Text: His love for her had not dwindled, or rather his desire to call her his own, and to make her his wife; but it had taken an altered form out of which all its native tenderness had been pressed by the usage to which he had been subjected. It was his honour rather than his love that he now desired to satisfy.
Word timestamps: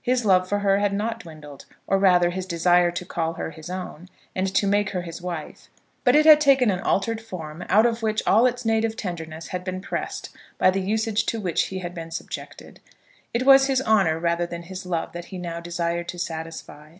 His 0.00 0.24
love 0.24 0.48
for 0.48 0.60
her 0.60 0.78
had 0.78 0.92
not 0.92 1.18
dwindled, 1.18 1.64
or 1.88 1.98
rather 1.98 2.30
his 2.30 2.46
desire 2.46 2.92
to 2.92 3.04
call 3.04 3.32
her 3.32 3.50
his 3.50 3.68
own, 3.68 4.08
and 4.32 4.46
to 4.54 4.68
make 4.68 4.90
her 4.90 5.02
his 5.02 5.20
wife; 5.20 5.70
but 6.04 6.14
it 6.14 6.24
had 6.24 6.40
taken 6.40 6.70
an 6.70 6.78
altered 6.78 7.20
form 7.20 7.64
out 7.68 7.84
of 7.84 8.00
which 8.00 8.22
all 8.24 8.46
its 8.46 8.64
native 8.64 8.96
tenderness 8.96 9.48
had 9.48 9.64
been 9.64 9.80
pressed 9.80 10.28
by 10.56 10.70
the 10.70 10.80
usage 10.80 11.26
to 11.26 11.40
which 11.40 11.62
he 11.64 11.80
had 11.80 11.96
been 11.96 12.12
subjected. 12.12 12.78
It 13.34 13.44
was 13.44 13.66
his 13.66 13.82
honour 13.82 14.20
rather 14.20 14.46
than 14.46 14.62
his 14.62 14.86
love 14.86 15.10
that 15.14 15.24
he 15.34 15.36
now 15.38 15.58
desired 15.58 16.06
to 16.10 16.18
satisfy. 16.20 16.98